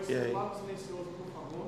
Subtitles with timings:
[0.00, 0.32] noite.
[0.32, 1.66] Lado silencioso, por favor.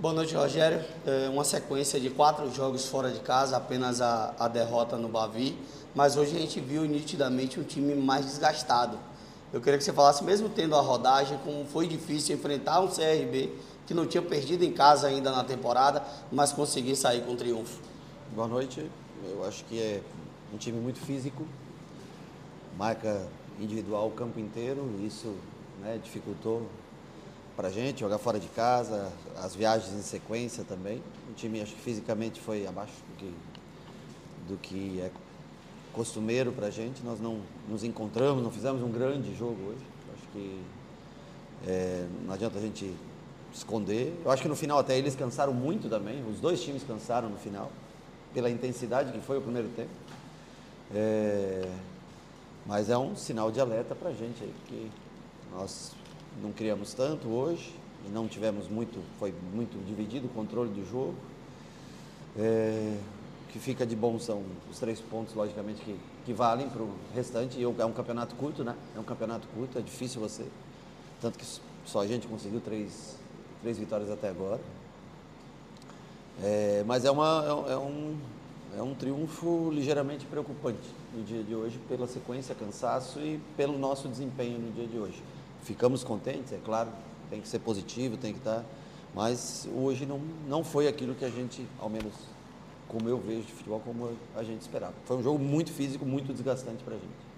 [0.00, 0.84] Boa noite, Rogério.
[1.06, 5.58] É uma sequência de quatro jogos fora de casa, apenas a, a derrota no Bavi,
[5.94, 8.98] mas hoje a gente viu nitidamente um time mais desgastado.
[9.52, 13.50] Eu queria que você falasse, mesmo tendo a rodagem, como foi difícil enfrentar um CRB
[13.86, 17.87] que não tinha perdido em casa ainda na temporada, mas conseguir sair com triunfo.
[18.34, 18.88] Boa noite.
[19.24, 20.02] Eu acho que é
[20.52, 21.46] um time muito físico,
[22.76, 23.26] marca
[23.58, 25.34] individual o campo inteiro, isso
[25.80, 26.68] né, dificultou
[27.56, 31.02] para a gente jogar fora de casa, as viagens em sequência também.
[31.30, 33.34] O time acho que fisicamente foi abaixo do que,
[34.46, 35.10] do que é
[35.94, 37.02] costumeiro para a gente.
[37.02, 39.84] Nós não nos encontramos, não fizemos um grande jogo hoje.
[40.12, 40.60] Acho que
[41.66, 42.94] é, não adianta a gente
[43.54, 44.14] esconder.
[44.22, 46.22] Eu acho que no final até eles cansaram muito também.
[46.30, 47.72] Os dois times cansaram no final
[48.32, 49.90] pela intensidade que foi o primeiro tempo.
[50.94, 51.70] É,
[52.66, 54.90] mas é um sinal de alerta para a gente aí, que
[55.52, 55.92] nós
[56.42, 57.74] não criamos tanto hoje
[58.06, 61.14] e não tivemos muito, foi muito dividido o controle do jogo.
[62.36, 62.96] É,
[63.48, 67.58] que fica de bom são os três pontos, logicamente, que, que valem para o restante.
[67.58, 68.76] E é um campeonato curto, né?
[68.94, 70.46] É um campeonato curto, é difícil você.
[71.20, 71.46] Tanto que
[71.84, 73.16] só a gente conseguiu três,
[73.62, 74.60] três vitórias até agora.
[76.42, 78.16] É, mas é, uma, é, é, um,
[78.78, 84.08] é um triunfo ligeiramente preocupante no dia de hoje, pela sequência, cansaço e pelo nosso
[84.08, 85.22] desempenho no dia de hoje.
[85.62, 86.90] Ficamos contentes, é claro,
[87.28, 88.64] tem que ser positivo, tem que estar,
[89.14, 92.12] mas hoje não, não foi aquilo que a gente, ao menos
[92.88, 94.94] como eu vejo de futebol, como a gente esperava.
[95.04, 97.28] Foi um jogo muito físico, muito desgastante para a gente.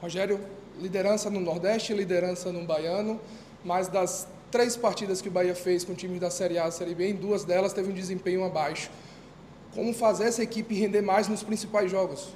[0.00, 0.40] Rogério,
[0.80, 3.20] liderança no Nordeste, liderança no Baiano,
[3.64, 6.94] mas das três partidas que o Bahia fez com times da Série A e Série
[6.94, 8.90] B, em duas delas teve um desempenho abaixo.
[9.74, 12.28] Como fazer essa equipe render mais nos principais jogos?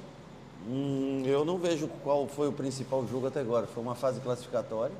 [0.67, 3.67] Hum, eu não vejo qual foi o principal jogo até agora.
[3.67, 4.95] Foi uma fase classificatória,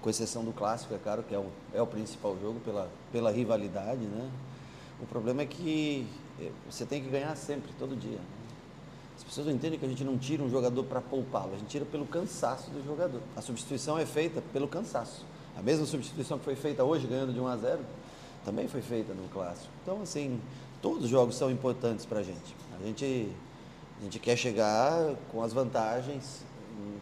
[0.00, 3.30] com exceção do clássico, é claro, que é o, é o principal jogo pela, pela
[3.30, 4.30] rivalidade, né?
[5.00, 6.06] O problema é que
[6.40, 8.16] eh, você tem que ganhar sempre, todo dia.
[8.16, 8.24] Né?
[9.14, 11.68] As pessoas não entendem que a gente não tira um jogador para poupá-lo, a gente
[11.68, 13.20] tira pelo cansaço do jogador.
[13.36, 15.26] A substituição é feita pelo cansaço.
[15.56, 17.80] A mesma substituição que foi feita hoje, ganhando de 1 a 0,
[18.44, 19.68] também foi feita no clássico.
[19.82, 20.40] Então, assim,
[20.80, 22.56] todos os jogos são importantes para a gente.
[22.80, 23.30] A gente
[24.02, 26.44] a gente quer chegar com as vantagens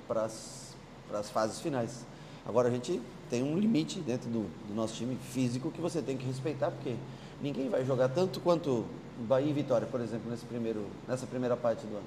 [0.07, 2.05] para as fases finais.
[2.45, 3.01] Agora a gente
[3.31, 6.97] tem um limite dentro do, do, nosso time físico que você tem que respeitar, porque
[7.41, 8.85] ninguém vai jogar tanto quanto
[9.21, 12.07] Bahia e Vitória, por exemplo, nesse primeiro, nessa primeira parte do ano.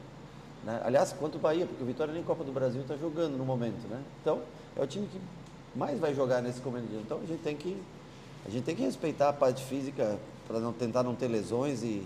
[0.64, 0.80] Né?
[0.86, 3.88] Aliás, quanto Bahia, porque o Vitória nem Copa do Brasil está jogando no momento.
[3.88, 4.00] Né?
[4.22, 4.42] Então,
[4.76, 5.20] é o time que
[5.76, 7.00] mais vai jogar nesse dia.
[7.00, 7.78] Então a gente tem que,
[8.46, 10.18] a gente tem que respeitar a parte física
[10.48, 12.06] para não tentar não ter lesões e,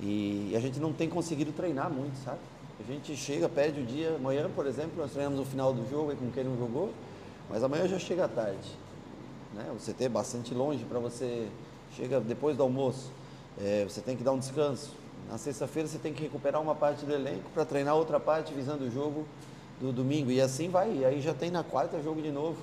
[0.00, 2.38] e a gente não tem conseguido treinar muito, sabe?
[2.80, 6.14] A gente chega, pede o dia, amanhã, por exemplo, nós treinamos o final do jogo
[6.16, 6.92] com quem não jogou,
[7.48, 8.68] mas amanhã já chega tarde.
[9.54, 9.70] Né?
[9.78, 11.48] Você tem bastante longe para você,
[11.96, 13.10] chega depois do almoço,
[13.60, 14.90] é, você tem que dar um descanso.
[15.30, 18.84] Na sexta-feira você tem que recuperar uma parte do elenco para treinar outra parte visando
[18.84, 19.26] o jogo
[19.80, 20.30] do domingo.
[20.30, 22.58] E assim vai, e aí já tem na quarta jogo de novo.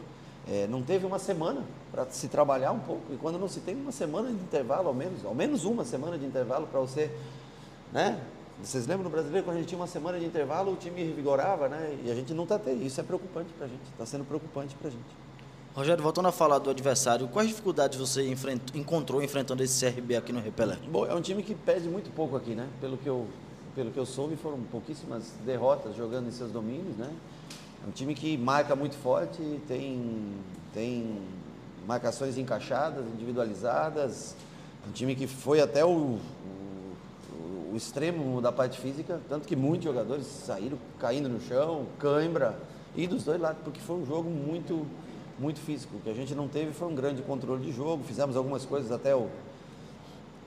[0.51, 3.13] É, não teve uma semana para se trabalhar um pouco.
[3.13, 6.17] E quando não se tem uma semana de intervalo, ao menos, ao menos uma semana
[6.17, 7.11] de intervalo para você,
[7.93, 8.19] né?
[8.63, 11.69] Vocês lembram no brasileiro quando a gente tinha uma semana de intervalo, o time revigorava,
[11.69, 11.97] né?
[12.03, 12.83] E a gente não está tendo.
[12.83, 15.29] Isso é preocupante para a gente, está sendo preocupante para a gente.
[15.75, 18.35] Rogério, voltando a falar do adversário, quais dificuldades você
[18.73, 20.77] encontrou enfrentando esse CRB aqui no Repelé?
[20.91, 22.67] Bom, é um time que perde muito pouco aqui, né?
[22.81, 23.27] Pelo que eu,
[23.75, 27.13] pelo que eu soube, foram pouquíssimas derrotas jogando em seus domínios, né?
[27.83, 30.33] É um time que marca muito forte, tem,
[30.73, 31.21] tem
[31.87, 34.35] marcações encaixadas, individualizadas.
[34.85, 36.19] É um time que foi até o, o,
[37.71, 42.59] o, extremo da parte física, tanto que muitos jogadores saíram caindo no chão, cãibra,
[42.95, 44.85] e dos dois lados, porque foi um jogo muito,
[45.37, 45.97] muito físico.
[45.97, 48.91] O que a gente não teve foi um grande controle de jogo, fizemos algumas coisas
[48.91, 49.29] até o,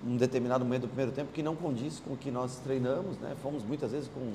[0.06, 3.34] um determinado momento do primeiro tempo que não condiz com o que nós treinamos, né?
[3.42, 4.32] Fomos muitas vezes com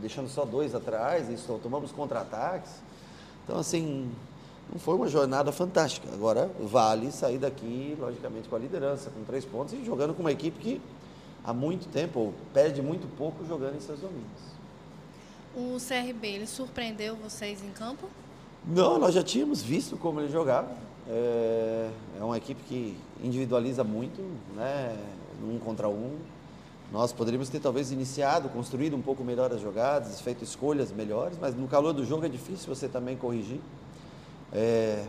[0.00, 2.72] deixando só dois atrás, e tomamos contra-ataques.
[3.44, 4.10] Então, assim,
[4.70, 6.08] não foi uma jornada fantástica.
[6.12, 10.32] Agora, vale sair daqui, logicamente, com a liderança, com três pontos e jogando com uma
[10.32, 10.80] equipe que
[11.44, 14.48] há muito tempo, ou perde muito pouco jogando em seus domínios.
[15.56, 18.08] O CRB, ele surpreendeu vocês em campo?
[18.66, 20.70] Não, nós já tínhamos visto como ele jogava.
[21.08, 21.90] É,
[22.20, 24.20] é uma equipe que individualiza muito,
[24.54, 24.94] né?
[25.42, 26.16] um contra um.
[26.90, 31.54] Nós poderíamos ter talvez iniciado, construído um pouco melhor as jogadas, feito escolhas melhores, mas
[31.54, 33.60] no calor do jogo é difícil você também corrigir.
[34.52, 35.04] É,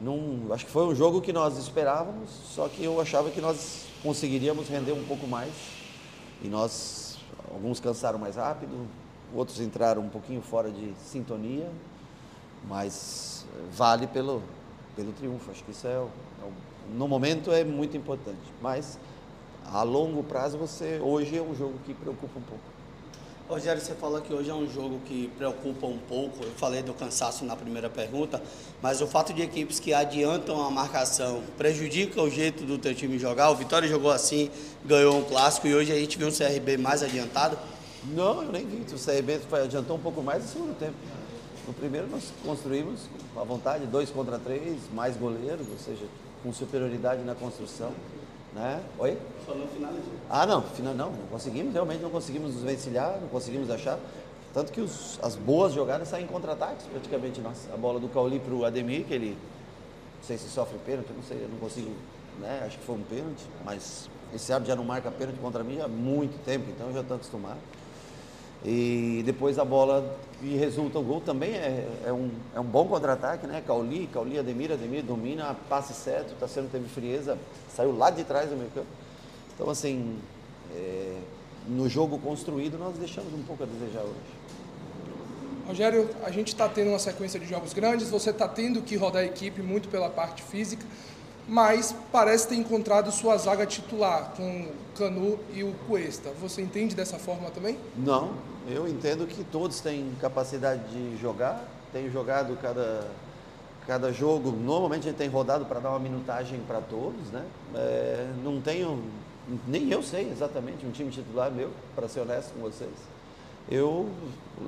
[0.00, 3.86] num, acho que foi um jogo que nós esperávamos, só que eu achava que nós
[4.02, 5.52] conseguiríamos render um pouco mais
[6.42, 7.18] E nós,
[7.52, 8.86] alguns cansaram mais rápido,
[9.34, 11.70] outros entraram um pouquinho fora de sintonia,
[12.68, 14.42] mas vale pelo,
[14.96, 15.50] pelo triunfo.
[15.50, 16.08] Acho que isso é, é
[16.94, 18.40] no momento é muito importante.
[18.60, 18.98] Mas
[19.70, 22.64] a longo prazo você hoje é um jogo que preocupa um pouco.
[23.48, 26.42] Rogério, você falou que hoje é um jogo que preocupa um pouco.
[26.42, 28.42] Eu falei do cansaço na primeira pergunta,
[28.80, 33.18] mas o fato de equipes que adiantam a marcação prejudica o jeito do teu time
[33.18, 33.50] jogar.
[33.50, 34.50] O Vitória jogou assim,
[34.84, 37.58] ganhou um clássico e hoje a gente viu um CRB mais adiantado.
[38.04, 38.86] Não, eu nem vi.
[38.94, 40.94] O CRB adiantou um pouco mais no segundo tempo.
[41.66, 43.00] No primeiro nós construímos
[43.36, 46.06] à vontade, dois contra três, mais goleiros, ou seja,
[46.42, 47.92] com superioridade na construção.
[48.54, 48.82] Né?
[48.98, 49.18] Oi?
[49.46, 50.12] Só não finalizou.
[50.28, 53.98] Ah, não, final, não, não conseguimos, realmente não conseguimos nos vencilhar, não conseguimos achar.
[54.52, 57.40] Tanto que os, as boas jogadas saem em contra-ataques, praticamente.
[57.40, 61.10] Nossa, a bola do Cauli para o Ademir, que ele, não sei se sofre pênalti,
[61.14, 61.90] não sei, eu não consigo,
[62.38, 62.62] né?
[62.66, 65.88] Acho que foi um pênalti, mas esse árbitro já não marca pênalti contra mim há
[65.88, 67.58] muito tempo, então eu já estou acostumado.
[68.64, 72.86] E depois a bola e resulta o gol também é, é um, é um bom
[72.86, 73.62] contra-ataque, né?
[73.66, 77.36] Cauli, Cauli, Ademir, Ademir domina, passe certo, está sendo teve frieza,
[77.74, 78.86] saiu lá de trás do meio campo.
[79.54, 80.16] Então assim,
[80.74, 81.18] é,
[81.68, 84.42] no jogo construído nós deixamos um pouco a desejar hoje.
[85.66, 89.22] Rogério, a gente está tendo uma sequência de jogos grandes, você está tendo que rodar
[89.22, 90.84] a equipe muito pela parte física
[91.48, 96.30] mas parece ter encontrado sua zaga titular com o Canu e o Cuesta.
[96.40, 97.76] Você entende dessa forma também?
[97.96, 98.32] Não,
[98.68, 103.08] eu entendo que todos têm capacidade de jogar, têm jogado cada,
[103.86, 104.52] cada jogo.
[104.52, 107.44] Normalmente a gente tem rodado para dar uma minutagem para todos, né?
[107.74, 109.02] É, não tenho,
[109.66, 113.12] nem eu sei exatamente um time titular meu, para ser honesto com vocês.
[113.70, 114.08] Eu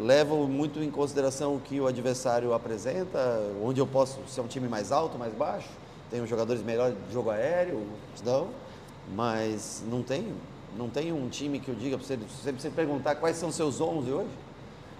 [0.00, 3.18] levo muito em consideração o que o adversário apresenta,
[3.62, 5.68] onde eu posso ser um time mais alto, mais baixo
[6.14, 7.84] tem jogadores melhores de jogo aéreo,
[8.24, 8.46] não,
[9.16, 10.32] mas não tem,
[10.78, 12.16] não tem um time que eu diga para você,
[12.52, 14.30] você perguntar quais são seus 11 hoje.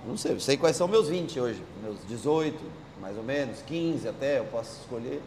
[0.05, 2.59] Não sei, eu sei quais são meus 20 hoje, meus 18,
[3.01, 5.23] mais ou menos, 15 até, eu posso escolher.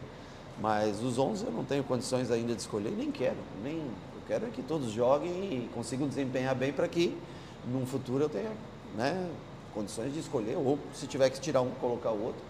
[0.60, 3.38] Mas os 11 eu não tenho condições ainda de escolher, nem quero.
[3.64, 7.18] Nem, eu quero é que todos joguem e consigam desempenhar bem para que
[7.66, 8.52] num futuro eu tenha
[8.94, 9.30] né,
[9.74, 12.42] condições de escolher, ou se tiver que tirar um, colocar o outro,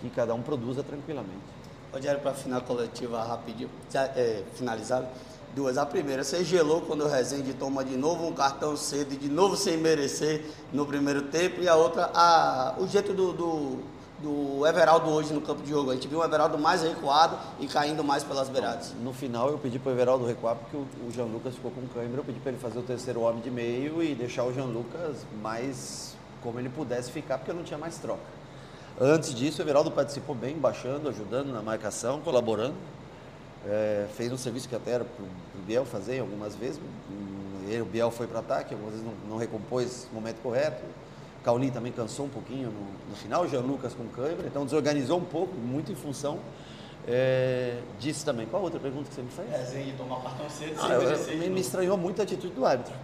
[0.00, 1.54] que cada um produza tranquilamente.
[1.92, 5.06] Rogério, para final coletiva rapidinho, é, finalizado.
[5.54, 5.78] Duas.
[5.78, 9.28] A primeira, você gelou quando o Rezende toma de novo um cartão cedo e de
[9.30, 11.62] novo sem merecer no primeiro tempo.
[11.62, 13.78] E a outra, a, o jeito do, do,
[14.18, 15.90] do Everaldo hoje no campo de jogo.
[15.90, 18.92] A gente viu o Everaldo mais recuado e caindo mais pelas beiradas.
[19.02, 21.86] No final eu pedi para o Everaldo recuar porque o, o Jean Lucas ficou com
[21.88, 22.20] câimbra.
[22.20, 25.16] Eu pedi para ele fazer o terceiro homem de meio e deixar o Jean Lucas
[25.40, 28.35] mais como ele pudesse ficar, porque não tinha mais troca.
[28.98, 32.74] Antes disso, o Everaldo participou bem, baixando, ajudando na marcação, colaborando.
[33.66, 36.80] É, fez um serviço que até era para o Biel fazer algumas vezes.
[37.68, 40.82] Ele, o Biel foi para ataque, algumas vezes não, não, recompôs no momento correto.
[41.44, 45.18] Cauli também cansou um pouquinho no, no final, o Jean Lucas com câimbra, então desorganizou
[45.18, 46.38] um pouco, muito em função
[47.06, 48.46] é, disso também.
[48.46, 49.52] Qual outra pergunta que você me faz?
[49.52, 52.64] É, sem tomar cartão cedo, ah, eu, eu, me, me estranhou muito a atitude do
[52.64, 52.94] árbitro.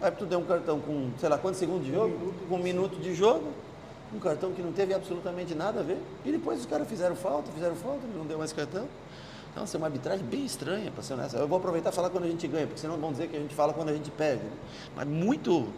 [0.00, 2.34] O árbitro deu um cartão com, sei lá, quantos segundos de jogo?
[2.48, 3.52] Com um minuto de jogo
[4.12, 5.98] um cartão que não teve absolutamente nada a ver.
[6.24, 8.88] E depois os caras fizeram falta, fizeram falta, não deu mais cartão.
[9.50, 11.36] Então, é uma arbitragem bem estranha, para ser honesto.
[11.36, 13.40] Eu vou aproveitar e falar quando a gente ganha, porque senão vão dizer que a
[13.40, 14.42] gente fala quando a gente perde.
[14.42, 14.50] Né?
[14.96, 15.68] Mas muito,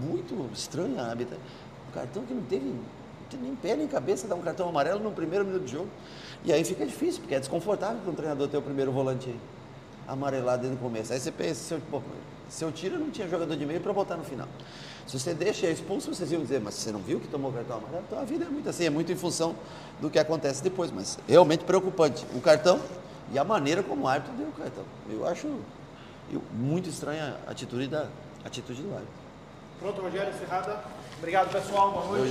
[0.00, 1.44] muito estranha a arbitragem.
[1.88, 5.00] Um cartão que não teve, não teve nem pé nem cabeça, dar um cartão amarelo
[5.00, 5.88] no primeiro minuto de jogo.
[6.44, 9.34] E aí fica difícil, porque é desconfortável para um treinador ter o primeiro volante
[10.06, 11.12] amarelado desde o começo.
[11.12, 12.00] Aí você pensa, se eu, pô,
[12.48, 14.48] se eu tiro, não tinha jogador de meio para botar no final.
[15.08, 18.04] Se você deixa expulso, vocês iam dizer, mas você não viu que tomou cartão amarelo?
[18.06, 19.56] Então a vida é muito assim, é muito em função
[20.02, 22.26] do que acontece depois, mas realmente preocupante.
[22.34, 22.78] O cartão
[23.32, 24.84] e a maneira como o árbitro deu o cartão.
[25.08, 25.46] Eu acho
[26.30, 28.06] eu, muito estranha a atitude, da,
[28.44, 29.14] a atitude do árbitro.
[29.80, 30.84] Pronto, Rogério, encerrada.
[31.16, 31.90] Obrigado, pessoal.
[31.90, 32.26] Boa noite.